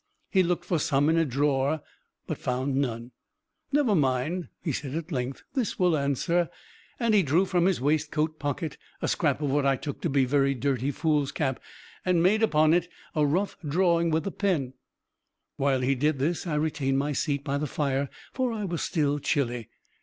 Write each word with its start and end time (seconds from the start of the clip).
He 0.31 0.41
looked 0.41 0.65
for 0.65 0.79
some 0.79 1.09
in 1.09 1.17
a 1.17 1.25
drawer, 1.25 1.81
but 2.25 2.39
found 2.39 2.75
none. 2.75 3.11
"Never 3.71 3.93
mind," 3.93 4.47
he 4.63 4.71
said 4.71 4.95
at 4.95 5.11
length, 5.11 5.43
"this 5.53 5.77
will 5.77 5.95
answer;" 5.95 6.49
and 6.99 7.13
he 7.13 7.21
drew 7.21 7.45
from 7.45 7.65
his 7.67 7.79
waistcoat 7.79 8.39
pocket 8.39 8.77
a 9.03 9.07
scrap 9.07 9.43
of 9.43 9.51
what 9.51 9.63
I 9.63 9.75
took 9.75 10.01
to 10.01 10.09
be 10.09 10.25
very 10.25 10.55
dirty 10.55 10.89
foolscap, 10.89 11.59
and 12.03 12.23
made 12.23 12.41
upon 12.41 12.73
it 12.73 12.89
a 13.13 13.23
rough 13.23 13.57
drawing 13.61 14.09
with 14.09 14.23
the 14.23 14.31
pen. 14.31 14.73
While 15.57 15.81
he 15.81 15.93
did 15.93 16.17
this, 16.17 16.47
I 16.47 16.55
retained 16.55 16.97
my 16.97 17.13
seat 17.13 17.43
by 17.43 17.59
the 17.59 17.67
fire, 17.67 18.09
for 18.33 18.51
I 18.51 18.65
was 18.65 18.81
still 18.81 19.19
chilly. 19.19 19.69